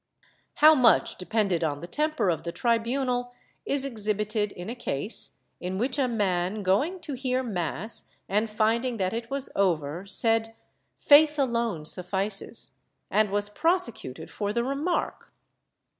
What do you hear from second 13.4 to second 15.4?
prosecuted for the remark.